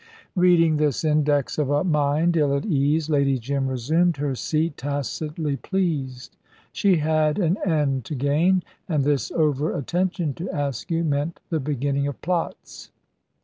[0.35, 5.57] Reading this index of a mind ill at ease, Lady Jim resumed her seat, tacitly
[5.57, 6.35] pleased.
[6.71, 12.07] She had an end to gain, and this over attention to Askew meant the beginning
[12.07, 12.89] of plots.